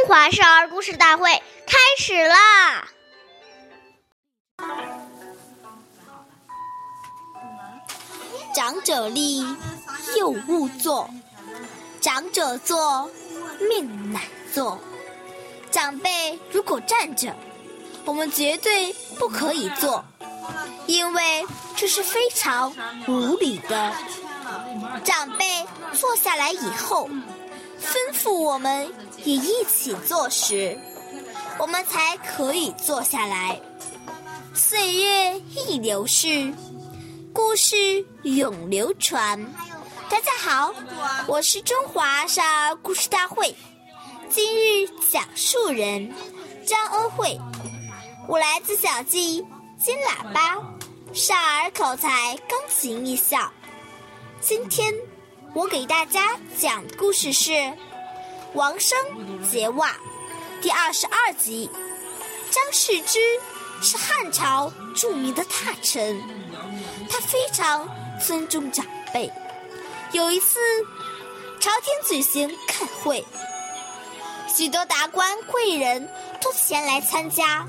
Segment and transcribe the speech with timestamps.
[0.00, 1.30] 中华少儿故事大会
[1.66, 2.88] 开始啦！
[8.54, 9.44] 长者立，
[10.16, 11.06] 幼勿坐；
[12.00, 13.10] 长者坐，
[13.68, 14.22] 命乃
[14.54, 14.78] 坐。
[15.70, 17.36] 长辈如果站着，
[18.06, 20.02] 我们绝对不可以坐，
[20.86, 21.44] 因为
[21.76, 22.72] 这是非常
[23.06, 23.92] 无礼的。
[25.04, 27.06] 长辈坐下来以后，
[27.80, 28.92] 吩咐我们
[29.24, 30.78] 也一起坐时，
[31.58, 33.60] 我们才可以坐下来。
[34.54, 36.52] 岁月易流逝，
[37.32, 39.42] 故事永流传。
[40.10, 40.74] 大家好，
[41.26, 43.54] 我是中华少儿故事大会
[44.28, 46.12] 今日讲述人
[46.66, 47.40] 张恩惠，
[48.28, 49.46] 我来自小记
[49.78, 50.56] 金喇叭
[51.12, 53.50] 少儿口才钢琴艺校。
[54.40, 54.92] 今天
[55.52, 57.50] 我给大家讲的故事是
[58.54, 58.96] 《王生
[59.50, 59.88] 结袜》
[60.62, 61.68] 第二十二集。
[62.50, 63.18] 张世之
[63.82, 65.50] 是汉朝著名的大
[65.82, 66.22] 臣，
[67.08, 67.88] 他非常
[68.24, 69.30] 尊重长辈。
[70.12, 70.60] 有一次，
[71.58, 73.24] 朝廷举行开会，
[74.54, 76.08] 许多达官贵人
[76.40, 77.66] 都前来参加，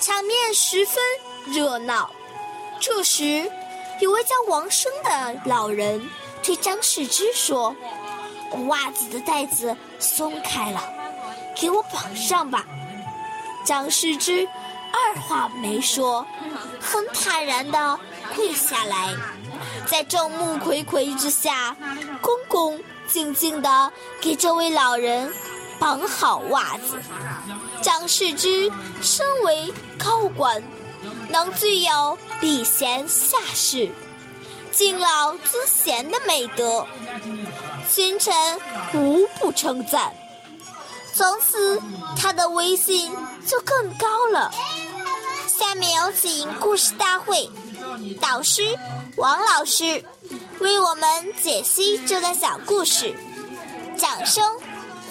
[0.00, 1.02] 场面十分
[1.46, 2.10] 热闹。
[2.80, 3.48] 这时，
[4.00, 6.08] 有位叫王生的老人
[6.44, 7.74] 对张世之说
[8.68, 10.80] ：“袜子的带子松开了，
[11.56, 12.64] 给我绑上吧。”
[13.64, 14.46] 张世之
[14.92, 16.26] 二话没说，
[16.80, 17.98] 很坦然地
[18.36, 19.14] 跪下来，
[19.86, 21.74] 在众目睽睽之下，
[22.20, 25.32] 恭恭敬敬地给这位老人
[25.78, 27.00] 绑好袜子。
[27.80, 28.70] 张世之
[29.00, 30.62] 身为高官。
[31.28, 33.90] 能具有礼贤下士、
[34.74, 36.84] 敬老尊贤的美德，
[37.88, 38.34] 群臣
[38.92, 40.12] 无不称赞。
[41.14, 41.80] 从此，
[42.16, 43.14] 他的威信
[43.46, 44.50] 就更高了。
[45.46, 47.48] 下面有请故事大会
[48.20, 48.76] 导师
[49.16, 50.04] 王老师
[50.58, 53.14] 为我们解析这段小故事，
[53.96, 54.44] 掌声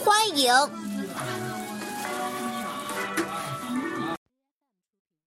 [0.04, 0.54] 欢迎。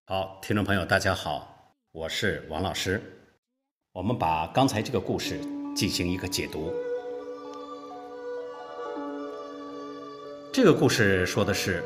[0.05, 3.15] 好，听众朋友，大家好，我是王老师。
[3.97, 5.41] 我们把刚才这个故事
[5.75, 6.71] 进行一个解读。
[10.53, 11.83] 这个故事说的是，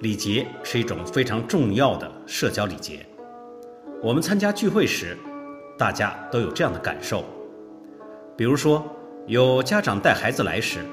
[0.00, 3.06] 礼节是一种非常重要的社交礼节。
[4.02, 5.16] 我们参加聚会时，
[5.78, 7.24] 大家都有这样的感受。
[8.36, 8.86] 比如说，
[9.26, 10.84] 有家长带孩子来时，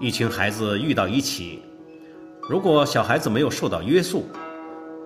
[0.00, 1.60] 一群孩子遇到一起。
[2.48, 4.24] 如果小孩子没有受到约束，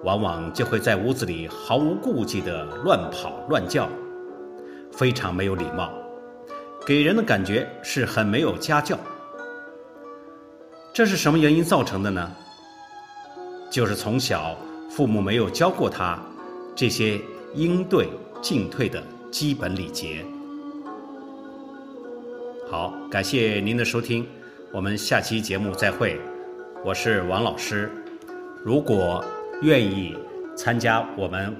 [0.05, 3.89] 往往就会在屋子里毫无顾忌地乱跑乱叫，
[4.93, 5.93] 非常没有礼貌，
[6.87, 8.99] 给人的感觉是很没有家教。
[10.93, 12.33] 这是什么原因造成的呢？
[13.71, 14.57] 就是从小
[14.89, 16.19] 父母没有教过他
[16.75, 17.21] 这些
[17.55, 18.09] 应对
[18.41, 20.25] 进退的基本礼节。
[22.71, 24.27] 好，感谢您的收听，
[24.73, 26.21] 我们下期节目再会。
[26.85, 27.91] 我是王老师，
[28.65, 29.25] 如果
[29.61, 30.17] 愿意
[30.57, 31.53] 参加我们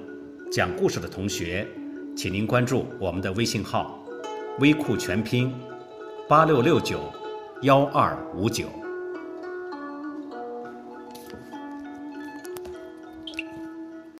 [0.49, 1.67] 讲故事的同学，
[2.15, 4.01] 请您关注我们的微信号
[4.59, 5.53] “微库全拼
[6.25, 7.11] 八六六九
[7.63, 8.67] 幺二五九”。